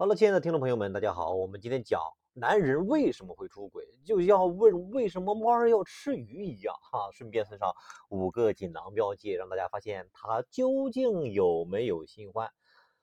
[0.00, 1.34] 好了，亲爱的听众朋友们，大家好。
[1.34, 2.00] 我们今天讲
[2.32, 7.10] 男人为什么会出轨，就像问为什么猫儿要吃鱼一样哈。
[7.10, 7.74] 顺便送上
[8.08, 12.48] 五个锦囊标记，让大家发现他究竟有没有新欢。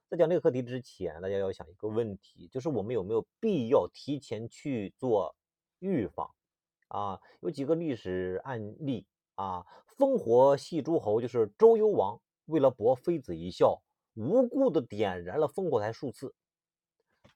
[0.10, 5.36] 在讲这个课题之前，大家要想一个问题，就是我们有没有必要提前去做
[5.80, 6.32] 预防
[6.88, 7.20] 啊？
[7.42, 9.66] 有几个历史案例啊，
[9.98, 13.82] 烽火戏诸侯，就是周幽王为了博妃子一笑，
[14.14, 16.34] 无故的点燃了烽火台数次。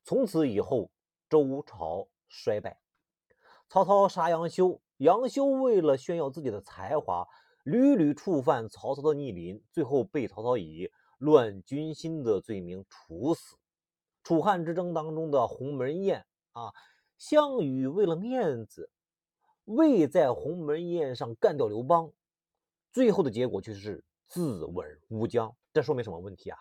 [0.10, 0.90] 从此以后，
[1.30, 2.82] 周朝衰败。
[3.68, 7.28] 曹操杀杨修，杨修为了炫耀自己的才华，
[7.64, 13.56] 屡屡触犯曹操的逆鳞，最后被曹操以乱军心的罪名处死。
[14.24, 16.74] 楚汉之争当中的鸿门宴啊，
[17.20, 18.90] 项羽为了面子，
[19.66, 22.12] 未在鸿门宴上干掉刘邦，
[22.92, 25.56] 最后的结果却是自刎乌江。
[25.72, 26.58] 这说明什么问题啊？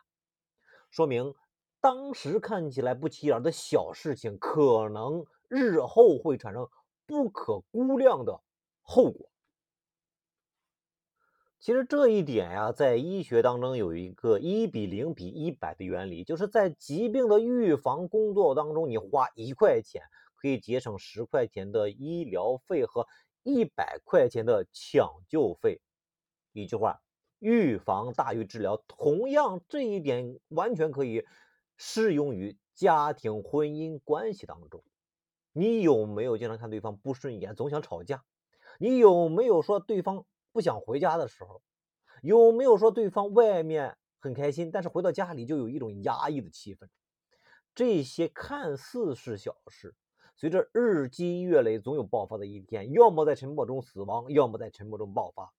[0.90, 1.34] 说明。
[1.80, 6.68] 当时看起来不起眼的小事情，可能日后会产生
[7.06, 8.40] 不可估量的
[8.82, 9.30] 后果。
[11.60, 20.02] 其实这一点呀，在医学当中有一个一比零比一百的原理，就是在疾病的预防工作当中，你花一块钱
[20.36, 23.06] 可以节省十块钱的医疗费和
[23.42, 25.80] 一百块钱的抢救费。
[26.52, 27.00] 一句话，
[27.38, 28.76] 预防大于治疗。
[28.88, 31.24] 同样，这一点完全可以。
[31.78, 34.84] 适用于家庭婚姻关系当中，
[35.52, 38.24] 你有没有经常看对方不顺眼，总想吵架？
[38.78, 41.62] 你有没有说对方不想回家的时候？
[42.20, 46.88] 有没有说对方外面很开心，但是回到家里就有一种压抑的气氛？
[47.76, 49.94] 这些看似是小事，
[50.34, 55.52] 随着日积月累，总有爆发的一天，要么在沉默中死亡，要么在沉默中爆发。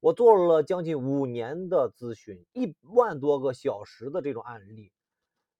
[0.00, 4.90] 我做了将近五年的咨询，一万多个小时的这种案例。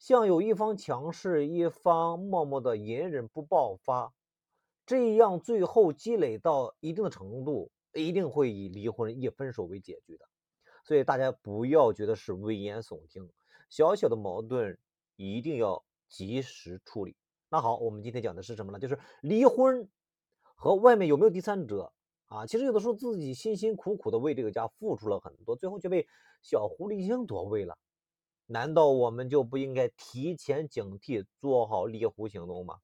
[0.03, 4.13] 像有一方强势，一方默默的隐忍不爆发，
[4.85, 10.27] 这样最后积累到一定的程度，一定会以离婚、以分手为结局的。
[10.83, 13.31] 所以大家不要觉得是危言耸听，
[13.71, 14.77] 小小的矛盾
[15.15, 17.15] 一定要及时处理。
[17.49, 18.81] 那好，我们今天讲的是什么呢？
[18.81, 19.89] 就是离婚
[20.57, 21.93] 和外面有没有第三者
[22.27, 22.45] 啊？
[22.45, 26.05] 其实有的时候自己辛辛苦苦的为这个家付出了很多，最后却被
[26.43, 27.79] 小狐狸精夺位了。
[28.53, 32.81] 难道我们就不应该提前警惕，做好猎狐行动吗？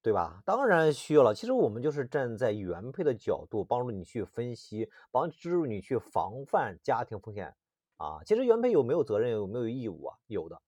[0.00, 0.42] 对吧？
[0.46, 1.34] 当然需要了。
[1.34, 7.54] 其实我们就是站在原配的角度，帮助你去分析，帮助你去防范家庭风险
[7.98, 8.22] 啊。
[8.24, 10.16] 其实原配有没有责任，有没有义务啊？
[10.28, 10.62] 有的。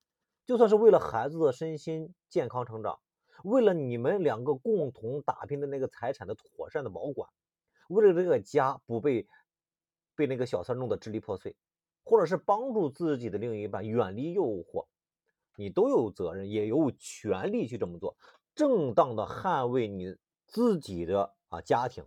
[0.45, 3.01] 就算是为了孩子的身心健康成长，
[3.45, 7.31] 为了你们两个共同打拼的那个财产的妥善的保管，
[7.89, 9.27] 为了这个家不被
[10.15, 11.57] 被那个小三弄得支离破碎。
[12.09, 14.87] 或者是帮助自己的另一半远离诱惑，
[15.57, 18.17] 你都有责任，也有权利去这么做，
[18.55, 20.15] 正当的捍卫你
[20.47, 22.07] 自己的啊家庭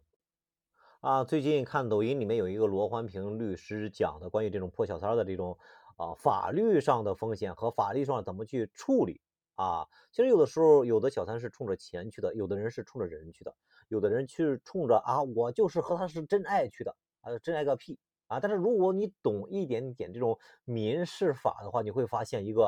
[1.01, 1.25] 啊。
[1.25, 5.57] 最近看抖音里面有一个罗环平律师讲的关于这种破小三的这种
[5.97, 9.19] 啊法律上的风险和法律上怎么去处理
[9.55, 9.85] 啊。
[10.13, 13.53] 其实有的时候有的小三是冲着钱去的，有的人是冲着人去的，
[13.89, 17.99] 有的人去冲着啊我就是和他是真爱去的啊，真爱个屁。
[18.29, 22.67] 啊，但是如果你懂一点点这种民事法的话，你会发现一个，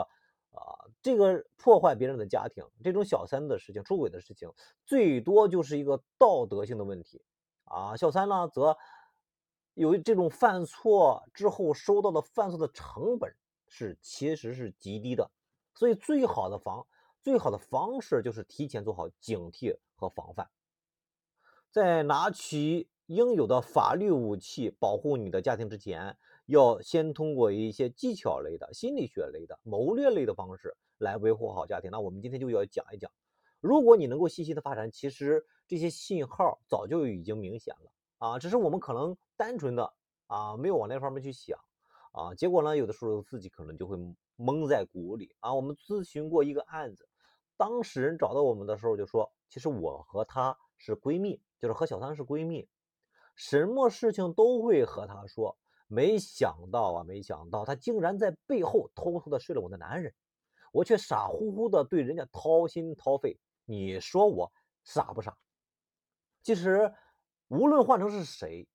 [0.49, 4.51] 啊，这个破坏别人的家庭，这种小三的事情、出轨的事情，
[4.87, 7.21] 最多就是一个道德性的问题，
[7.65, 8.75] 啊，小三呢，则
[9.75, 13.31] 有这种犯错之后收到的犯错的成本
[13.67, 15.29] 是其实是极低的，
[15.75, 16.87] 所以最好的防、
[17.21, 20.49] 最好的方式就是提前做好警惕和防范，
[21.69, 22.90] 在拿起。
[23.13, 31.91] 应有的法律武器保护你的家庭之前，要先通过一些技巧类的、心理学类的、谋略类的方式来维护好家庭。
[31.91, 33.11] 那我们今天就要讲一讲，
[33.59, 39.93] 如果你能够细心的发展，其实这些信号早就已经明显了啊，只是我们可能单纯的
[40.27, 41.59] 啊没有往那方面去想
[42.13, 43.97] 啊，结果呢，有的时候自己可能就会
[44.37, 45.53] 蒙在鼓里啊。
[45.53, 47.09] 我们咨询过一个案子，
[47.57, 52.69] 当事人找到我们的时候就说，其实我和她是闺蜜，就是和小三是闺蜜。
[53.35, 55.57] 什么事情都会和他说，
[55.87, 60.13] 没想到啊，没想到他竟然在背后偷偷的睡了我的男人，
[60.71, 64.51] 我却傻乎乎的对人家掏心掏肺，你说我
[64.83, 65.37] 傻不傻？
[66.43, 66.93] 其实，
[67.49, 68.67] 无论换成是谁，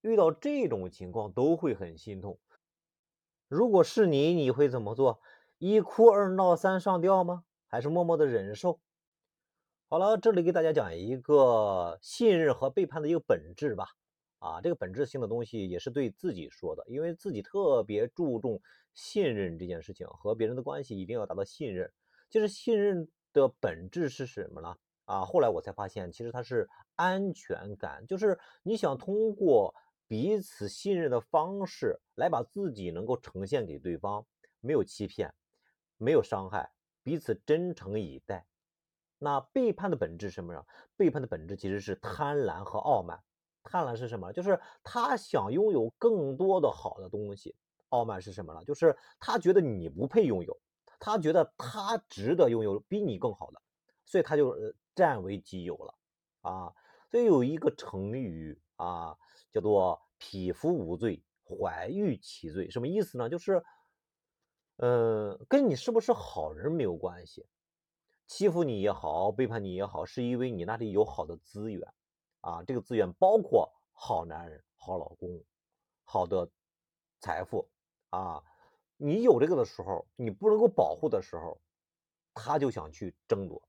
[0.00, 2.38] 遇到这种情况都会很心痛。
[3.48, 5.20] 如果是你，你会怎么做？
[5.58, 7.44] 一哭二闹三上吊吗？
[7.66, 8.80] 还是默默的忍受？
[9.92, 13.88] 好了，这里给大家讲一个信任和背叛的一个本质吧。
[14.38, 18.58] 啊，这个本质性的东西也是对自己说的，因为自己特别注重
[18.94, 21.92] 信任这件事情，和别人的关系一定要达到信任。
[22.30, 24.74] 其实信任的本质是什么呢？
[25.04, 26.66] 啊，后来我才发现，其实它是
[26.96, 29.74] 安全感，就是你想通过
[30.08, 34.24] 彼此信任的方式来把自己能够呈现给对方，
[34.60, 35.34] 没有欺骗，
[35.98, 36.70] 没有伤害，
[37.02, 38.46] 彼此真诚以待。
[39.22, 40.64] 那背叛的本质是什么呢？
[40.96, 43.22] 背叛的本质其实是贪婪和傲慢。
[43.62, 44.32] 贪婪是什么？
[44.32, 47.54] 就是他想拥有更多的好的东西。
[47.90, 48.64] 傲慢是什么呢？
[48.64, 50.60] 就是他觉得你不配拥有，
[50.98, 53.62] 他觉得他值得拥有比你更好的，
[54.04, 54.56] 所以他就
[54.94, 55.94] 占为己有了
[56.40, 56.72] 啊。
[57.08, 59.16] 所以有一个成语啊，
[59.52, 62.68] 叫做“匹夫无罪，怀玉其罪”。
[62.72, 63.28] 什么意思呢？
[63.28, 63.62] 就是，
[64.78, 67.46] 呃，跟你是不是好人没有关系，
[68.32, 71.86] 欺负你也好，背叛你也好，是因为你那里有好的资源。
[72.40, 75.44] 啊，这个资源包括好男人、好老公、
[76.02, 76.50] 好的
[77.20, 77.68] 财富
[78.08, 78.42] 啊。
[78.96, 81.60] 你有这个的时候，你不能够保护的时候，
[82.32, 83.62] 他就想去争夺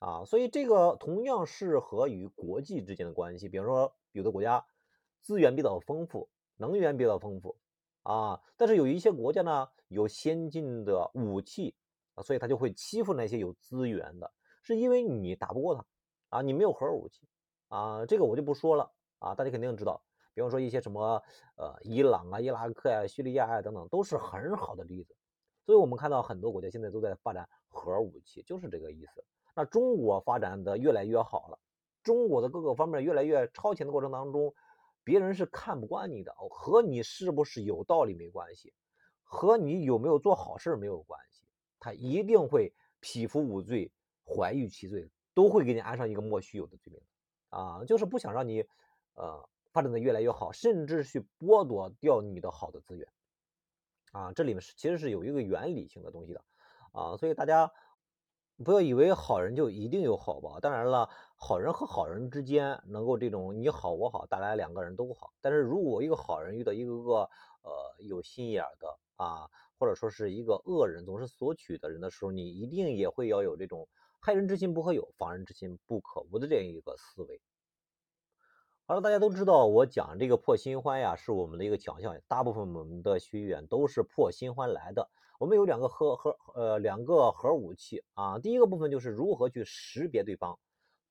[0.00, 0.22] 啊。
[0.26, 3.48] 所以这个同样适合于国际之间的关系。
[3.48, 4.66] 比方说，有的国家
[5.22, 6.28] 资源比较丰富，
[6.58, 7.56] 能源比较丰富
[8.02, 11.74] 啊，但是有一些国家呢有先进的武器
[12.22, 14.32] 所以他就会欺负那些有资源的，
[14.62, 15.84] 是因为你打不过他
[16.28, 17.26] 啊，你没有核武器。
[17.68, 18.90] 啊，这个我就不说了
[19.20, 20.02] 啊，大家肯定知道。
[20.34, 21.22] 比方说一些什么
[21.56, 25.14] 呃，伊朗啊、伊拉克呀、叙利亚啊等等，都是很好的例子。
[25.64, 29.24] 所以我们看到很多国家现在都在发展核武器，就是这个意思。
[29.54, 31.58] 那中国发展的越来越好了，
[32.02, 34.52] 中国的各个方面越来越超前的过程当中，
[35.04, 38.72] 别人是看不惯你的，和你是不是有道理没关系，
[39.22, 41.44] 和你有没有做好事没有关系，
[41.80, 43.90] 他一定会匹夫无罪，
[44.24, 47.02] 怀玉其罪，都会给你安上一个莫须有的罪名。
[47.48, 48.64] 啊，就是不想让你，
[49.14, 53.08] 呃，发展的越来越好，甚至去剥夺掉你的好的资源，
[54.12, 56.44] 啊，这里面是其实是有一个原理性的东西的，
[56.92, 57.72] 啊，所以大家
[58.64, 60.60] 不要以为好人就一定有好报。
[60.60, 65.32] 当然了，好人和好人之间能够这种你好我好，大家两个人都好。
[65.40, 67.14] 但是如果一个好人遇到一个个
[67.62, 69.50] 呃有心眼的啊，
[69.80, 73.88] 或者说是一个恶人总是索取的人的时候，你一定也会要有这种。
[74.20, 77.40] 害人之心不可有，防人之心不可无的这样一个思维。
[78.84, 82.20] 好了，大家都知道，我讲这个破新欢呀，是我们的一个强项。
[82.28, 85.08] 大部分我们的学员都是破新欢来的。
[85.38, 88.38] 我们有两个核核呃两个核武器啊。
[88.38, 90.58] 第一个部分就是如何去识别对方，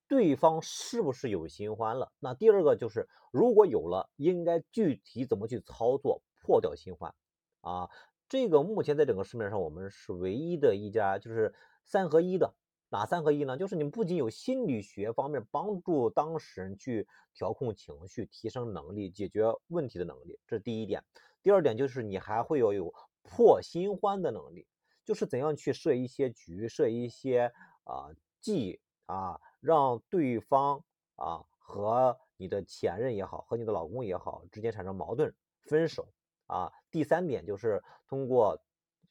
[0.08, 2.12] 对方是不是有新欢了。
[2.20, 7.16] 那第二个就是如果有了，应该具体怎么去操作破掉新欢
[7.62, 7.90] 啊？
[8.30, 11.54] 这个目前在整个市面上，我们是唯一的一家就是
[11.84, 12.54] 三合一的。
[12.92, 13.58] 哪三合一呢？
[13.58, 21.04] 就是你不仅有心理学方面帮助当事人去调控情绪、提升能力、解决问题的能力，这是第一点。
[21.42, 22.94] 第二点就是你还会要有
[23.24, 24.68] 破新欢的能力，
[25.06, 27.52] 就是怎样去设一些局、设一些
[27.84, 28.10] 啊
[28.42, 30.84] 计啊，让对方
[31.16, 36.08] 啊和你的前任也好，和你的老公也好之间产生矛盾、分手
[36.50, 36.74] 啊。
[36.92, 38.62] 第三点就是通过。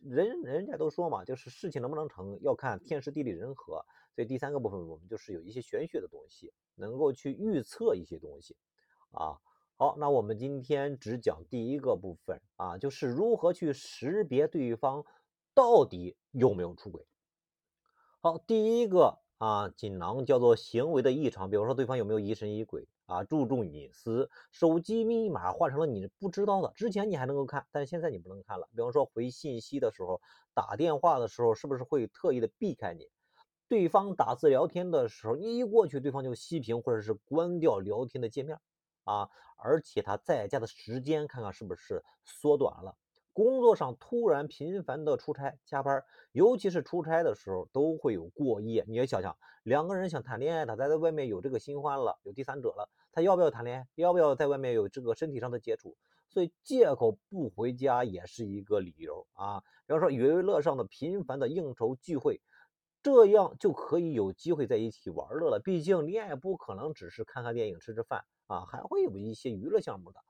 [0.01, 3.85] 人人家都说嘛，就是事情能不能成，要看天时地利人和。
[4.15, 8.57] 所以第三个部分，我们就是有一些玄学的东西，能够去预测一些东西
[9.11, 9.41] 啊。
[9.77, 15.05] 好，那我们今天只讲第一个部分啊，就是如何去识别对方
[15.53, 17.05] 到底有没有出轨。
[18.21, 19.19] 好，第一个。
[19.39, 28.69] 啊，锦囊叫做行为的异常，比如说对方有没有疑神疑鬼啊，注重隐私，手机密码换成了你不知道的，之前你还能够看，但是现在你不能看了。
[28.77, 30.21] 比方说回信息的时候，
[30.53, 33.09] 打电话的时候，是不是会特意的避开你？
[33.67, 38.61] 对方打字聊天的时候，你一过去，对方就熄屏或者是关掉聊天的界面
[39.05, 42.95] 啊，而且他在家的时间看看是不是缩短了。
[43.33, 48.85] 工作上突然频繁的出差加班，尤其是出差的时候都会有过夜。
[48.89, 53.89] 你也想想，两个人想谈恋爱，他在外面有这个新欢了，有第三者了，他要不要谈恋爱？
[53.97, 55.97] 要不要在外面有这个身体上的接触？
[56.29, 59.61] 所以借口不回家也是一个理由啊。
[59.89, 62.41] 比方说娱乐上的频繁的应酬聚会，
[63.03, 65.59] 这样就可以有机会在一起玩乐了。
[65.59, 70.21] 毕竟恋爱不可能只是看看电影、吃吃饭啊，还会有一些娱乐项目的。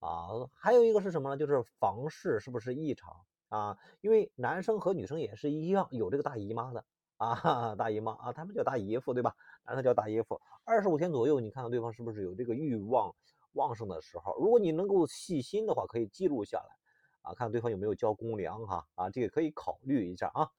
[0.00, 1.36] 啊，还有一个是什么呢？
[1.36, 3.14] 就是房事是不是异常
[3.48, 3.78] 啊？
[4.00, 6.84] 因为男生和女生也是一样，有这个大姨妈的
[7.24, 9.34] 啊，大姨妈啊，他们叫大姨夫，对吧？
[9.64, 10.40] 男生叫大姨夫。
[10.64, 13.14] 二十五天左右，你看看对方是不是有这个欲望
[13.52, 14.34] 旺盛的时候？
[14.38, 16.76] 如果你能够细心的话，可以记录下来
[17.22, 20.50] 啊，看对方有没有交公粮哈啊，这个可以考虑一下啊。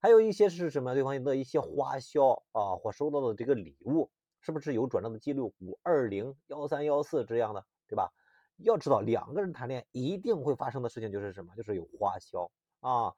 [0.00, 0.94] 还有一些是什么？
[0.94, 4.10] 对方的一些花销啊，或收到的这个礼物，
[4.40, 5.52] 是不是有转账的记录？
[5.60, 7.64] 五二零幺三幺四这样的？
[7.88, 8.12] 对吧？
[8.58, 11.54] 要知道两个人谈恋爱一定会发生的事情就是什么？
[11.56, 12.50] 就是有花销
[12.80, 13.14] 啊。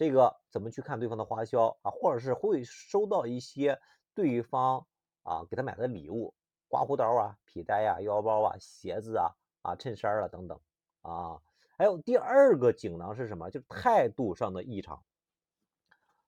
[0.00, 1.90] 这个怎么去看对方的花销啊？
[1.90, 3.78] 或者是会收到一些
[4.14, 4.86] 对方
[5.24, 6.32] 啊给他买的礼物，
[6.68, 9.28] 刮胡刀啊、皮带呀、腰包啊、鞋子啊、
[9.60, 10.58] 啊衬衫啊等等
[11.02, 11.42] 啊。
[11.76, 13.50] 还有第二个锦囊是什么？
[13.50, 15.04] 就是态度上的异常。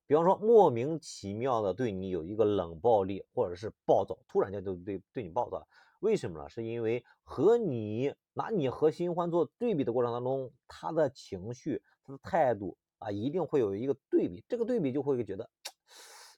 [0.07, 5.67] 比方说莫名其妙的对你有一个冷暴力，或者是暴躁，突然间就对对你暴躁。
[6.01, 6.47] 为什么呢？
[6.51, 14.45] 是因为和你拿你和新欢做对比的过程当中，他的情绪、他的态度啊，一定会有一个对比。
[14.49, 15.51] 这个对比就会觉得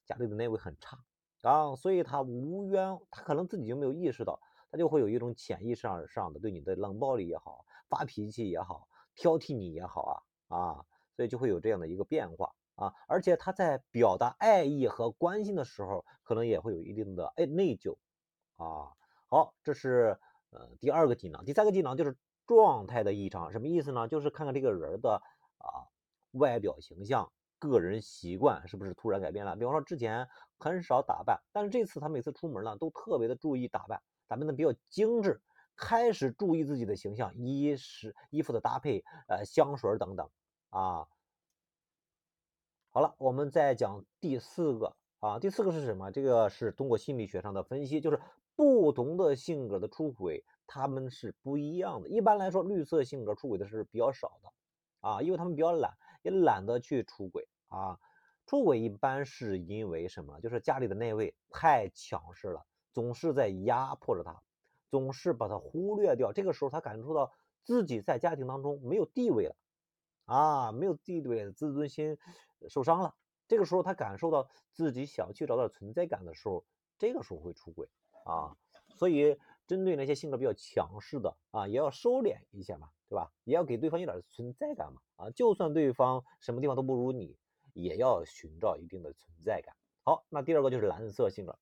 [0.06, 0.99] 家里的那位很差
[1.42, 4.40] 啊，所以他无缘，他可能自己就没有意识到，
[4.71, 10.85] 他就会有一种潜意识上的对你的冷暴力也好，发脾气也好，挑剔你也好啊啊，
[11.16, 12.94] 所以就会有这样的一个变化啊。
[13.06, 17.97] 而且他在表达爱意和关心的时候，可能也会有一定的哎内疚
[18.56, 18.92] 啊。
[19.28, 20.18] 好，这是
[20.50, 22.16] 呃第二个技能，第三个技能就是
[22.47, 24.09] 状态的异常，什么意思呢？
[24.09, 25.21] 就是看看这个人的
[25.59, 25.92] 啊
[26.35, 29.57] 外表形象、个人习惯是不是突然改变了。
[29.57, 35.43] 比方说之前很少打扮，但是这次他每次出门呢都特别的注意打扮，打扮的比较精致，
[35.76, 40.31] 开始注意自己的形象、衣食、衣服的搭配、呃香水等等
[40.71, 41.07] 啊。
[42.91, 46.11] 好了，我们再讲第四个啊，第四个是什么？
[46.11, 48.21] 这个是通过心理学上的分析，就是。
[48.57, 52.09] 不同的性格的出轨，他们是不一样的。
[52.09, 54.53] 一般来说，绿色性格出轨的是比较少的，
[55.00, 55.93] 啊，因为他们比较懒，
[56.25, 58.00] 也懒得去出轨啊。
[58.47, 60.40] 出轨一般是因为什么？
[60.40, 64.43] 就是家里的那位太强势了，总是在压迫着他，
[64.90, 66.33] 总是把他忽略掉。
[66.33, 69.57] 这个时候，他感受到自己在家庭当中没有地位了，
[70.25, 72.19] 啊，没有地位，自尊心
[72.69, 73.14] 受伤了。
[73.47, 76.64] 这个时候，他感受到自己想去找点存在感的时候，
[76.99, 77.88] 这个时候会出轨。
[78.25, 78.57] 啊，
[78.97, 83.30] 所以针对那些性格比较强势的啊，也要收敛一下嘛，对吧？
[83.44, 85.00] 也要给对方一点存在感嘛。
[85.14, 87.37] 啊，就算对方什么地方都不如你，
[87.73, 89.76] 也要寻找一定的存在感。
[90.02, 91.56] 好，那第二个就是蓝色性格。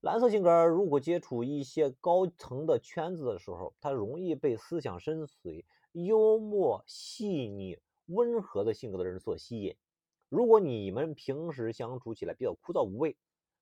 [0.00, 9.76] 蓝色性格如果接触一些高层的圈子的时候，他容易被思想深邃、幽默、细腻、温和的性格的人所吸引。
[10.30, 13.18] 如果你们平时相处起来比较枯燥无味，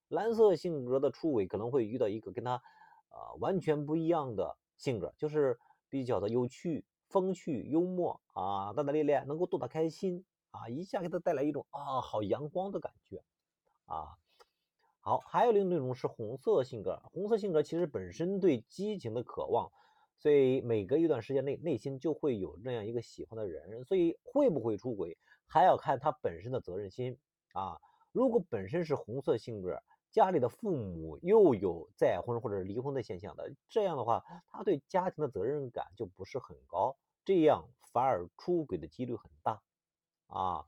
[0.07, 2.63] 蓝色性格的出轨可能会遇到一个跟他，
[3.11, 5.59] 呃，完全不一样的性格，就是
[5.93, 13.23] 比较的有趣、风趣、幽默啊，大大咧咧，能够逗他开心啊，一下给他带来一种啊好阳光的感觉
[13.85, 14.17] 啊。
[15.01, 19.71] 好，还有另一种是红色性格，红色性格其实本身对激情的渴望，
[20.17, 27.19] 所以每隔一段时间内内心就会有这样一个喜欢的人，所以会不会出轨还要看他本身的责任心
[27.53, 27.77] 啊。
[28.13, 39.63] 如果本身是红色性格，家里的父母又有再婚或者离婚的现象的，这样的话，他对家庭的责任感就不是很高，这样反而出轨的几率很大
[40.27, 40.67] 啊。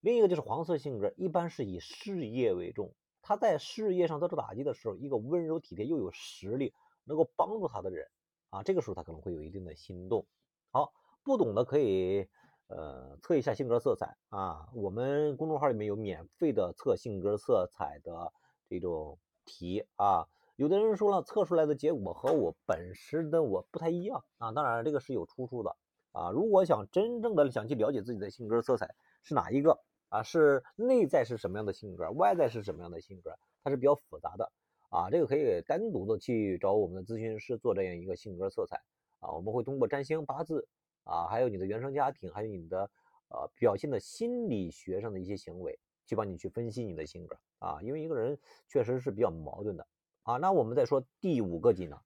[0.00, 6.72] 另一个就是黄色性格，一般是以事业为重，他在事业上遭受打击的时候，一个温柔体贴又有实力
[7.04, 8.08] 能够帮助他的人
[8.48, 10.26] 啊，这个时候他可能会有一定的心动。
[10.70, 12.26] 好，不懂的可以
[12.68, 18.32] 呃测一下性格色彩啊，我们公众号里面有免费的测性格色彩的。
[18.68, 24.52] 这种题啊，有的人说了，测出来的结果和我本身的我不太一样啊。
[24.52, 25.76] 当然，这个是有出处的
[26.12, 26.30] 啊。
[26.30, 34.52] 如果想真正的想去了解自己的性格色彩是哪一个啊，是内在是什么样的性格，外在是什么样的性格，它是比较复杂的
[34.90, 35.08] 啊。
[35.10, 38.82] 这个可以单独的去找我们的咨询师做这样一个性格色彩
[39.20, 39.32] 啊。
[39.32, 40.66] 我们会通过占星、八字
[41.04, 42.90] 啊，还有你的原生家庭，还有你的
[43.28, 45.78] 呃表现的心理学上的一些行为。
[46.08, 49.86] 去帮你去分析你的性格啊，因为一个人确实是比较矛盾的
[50.22, 50.38] 啊。
[50.38, 52.00] 那我们再说第五个技能，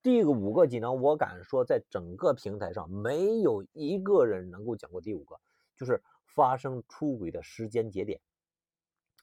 [0.00, 5.40] 第五个技能，我敢说在整个平台上没有一个人能够讲过第五个，
[5.76, 8.20] 就是发生出轨的时间节点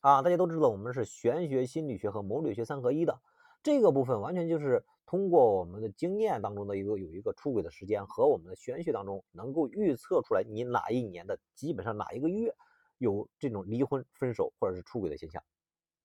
[0.01, 0.22] 啊。
[0.22, 3.22] 大家都知道我们是玄学、心理学和谋略学三合一的，
[3.63, 12.54] 这个部分完全就是通过我们的经验当中的一个有一个出轨的时间和我们的玄学当中能够预测出来你哪一年的基本上哪一个月。
[12.98, 15.44] 有这种离婚、分手或者是出轨的现象，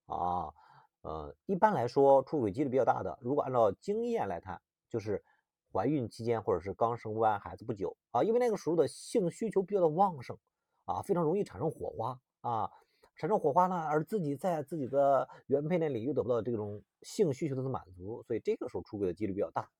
[0.07, 0.53] 啊，
[1.03, 5.23] 呃，一般来说出轨几率比较大的，如果按照经验来看，就是
[5.73, 10.37] 怀孕期间或者是刚生完孩子不久啊，因为那个时候的性需求比较的旺盛
[10.85, 12.71] 啊，非常容易产生火花啊，
[13.15, 19.71] 产生火花呢，而自己在自己的原配那里又得不到这种性需求的满足，所以这个时候出轨的几率比较大。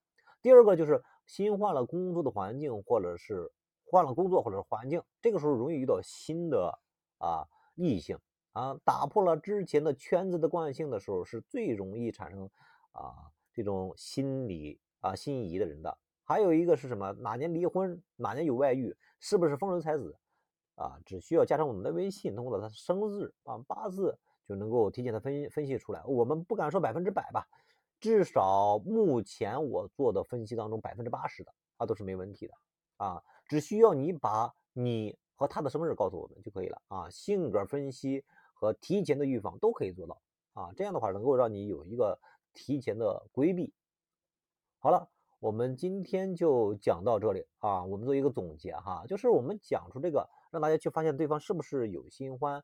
[0.43, 3.51] 第二个就是新换了工作的环境，或者是
[3.85, 6.79] 换了工作或者是环境，这个时候容易遇到新的。
[7.21, 7.47] 啊，
[7.77, 8.19] 异性
[8.53, 12.51] 啊，打破了之前的圈子的惯性的时候，是最容易产生
[12.93, 17.13] 啊这种心理啊心仪的人的还有一个是什么？
[17.13, 18.01] 哪年离婚？
[18.17, 18.97] 哪年有外遇？
[19.19, 20.17] 是不是风流才子？
[20.77, 26.03] 啊，只需要加上我们的微信，通过他生日啊八字，就能够提前的分分析出来。
[26.05, 27.47] 我们不敢说百分之百吧，
[28.01, 32.55] 至少目前我做的分析当中百分之八十的啊都是没问题的
[32.97, 33.23] 啊。
[33.45, 37.09] 只需要你把你和他的生日告诉我们就可以了啊。
[37.09, 40.21] 性格分析和提前的预防都可以做到
[40.53, 40.71] 啊。
[40.77, 42.21] 这样的话能够让你有一个
[42.53, 43.73] 提前的规避。
[44.79, 45.09] 好了。
[45.41, 52.63] 我们今天就讲到这里啊，我们做一个总结哈，就是我们讲出这个，让大家去发现对方是不是有新欢，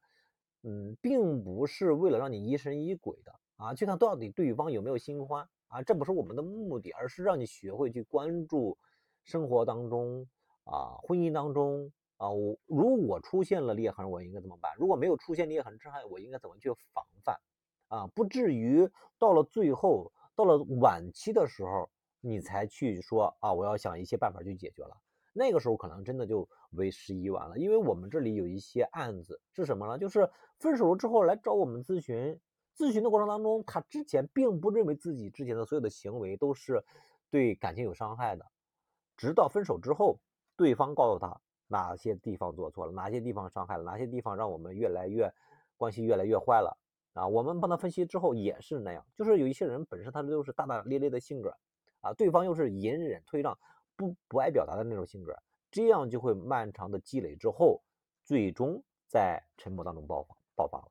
[0.62, 8.76] 嗯，并不是为了让你疑神疑鬼的啊，去看到底对方有没有新欢啊，这不是我们的目的，而是让你学会去关注
[9.24, 10.28] 生活当中
[10.64, 14.72] 啊，婚姻当中啊，我如果出现了裂痕，我应该怎么办？
[14.76, 17.36] 如果没有出现裂痕之后，我应该怎么去防范
[17.88, 18.06] 啊？
[18.14, 21.90] 不至于到了最后，到了晚期的时候。
[22.22, 24.96] 你才去说啊，我要想一些办法去解决了。
[25.32, 29.96] 那个时候可能真的就为时已晚了，因为我们这里有一些案子是什么呢？
[29.96, 32.40] 就是分手了之后来找我们咨询，
[32.76, 36.84] 咨询的过程当中，他之前并不认为自己之前的所有的行为都是
[37.30, 38.44] 对感情有伤害的，
[39.16, 40.18] 直到分手之后，
[40.56, 45.32] 对方告诉他哪些地方做错了，哪些地方伤害了，哪些地方让我们越来越
[45.76, 46.76] 关系越来越坏了
[47.14, 47.26] 啊。
[47.26, 51.56] 我们帮他分析之后也是那样，就是有一些人本身他就是大大咧咧的性格。
[52.02, 53.58] 啊，对方又是隐忍退让，
[53.96, 55.34] 不不爱表达的那种性格，
[55.72, 57.82] 这样就会漫长的积累之后，
[58.22, 60.88] 最终在沉默当中爆发爆发了。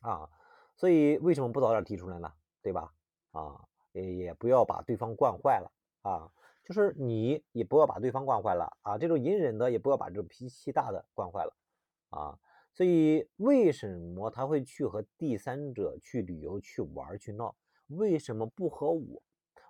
[0.00, 0.30] 啊，
[0.76, 2.32] 所以为什么不早点提出来呢？
[2.62, 2.94] 对吧？
[3.32, 3.60] 啊，
[3.92, 5.70] 也也不要把对方惯坏了
[6.02, 6.30] 啊，
[6.64, 11.54] 就是你也不要把对方惯坏了啊，这种隐忍的也不要把这种脾气大的惯坏了
[12.10, 12.38] 啊。
[12.72, 17.54] 所以为什么他会去和第三者去旅游、去玩、去闹？
[17.88, 19.22] 为什么不和我？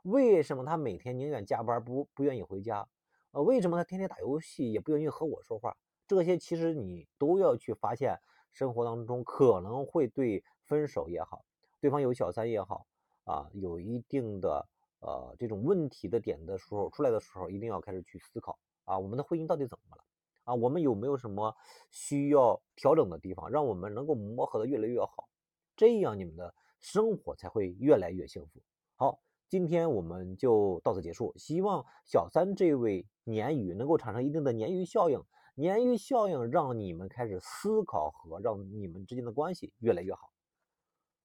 [0.04, 2.88] 为什么他每天宁愿加班不不愿意回家？
[3.32, 5.76] 呃，为什么他天天打游戏也不愿意和我说话？
[6.06, 8.20] 这些其实你都要去发现，
[8.52, 11.44] 生活当中可能会对分手也好，
[11.80, 12.86] 对方有小三也好，
[13.24, 14.68] 啊，有一定的
[15.06, 20.04] 呃这种问题的点的时候出来的时候，一定要开始去思考啊，我们的婚姻到底怎么了？
[20.44, 21.54] 啊，我们有没有什么
[21.90, 25.28] 需要调整的地方，让我们能够磨合的越来越好？
[25.76, 28.60] 这样你们的生活才会越来越幸福。
[28.96, 29.20] 好。
[29.50, 31.32] 今天我们就到此结束。
[31.36, 35.22] 希望小三这位鲶鱼能够产生一定的鲶鱼效应，
[35.54, 40.32] 鲶鱼效应让你们开始思考和让你们之间的关系越来越好。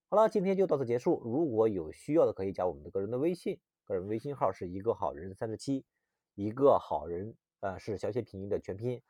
[0.10, 1.20] 好了，今天就到此结束。
[1.24, 3.60] 如果有需要的，可以加我们的个人的微信，
[3.90, 5.84] 个人微信号是一个好人三十七，
[6.36, 9.02] 一个好人呃是小写拼音的全拼，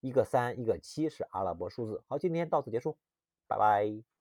[0.00, 2.02] 一个三一个七是阿拉伯数字。
[2.06, 2.96] 好，今天到此结束，
[3.46, 4.15] 拜拜。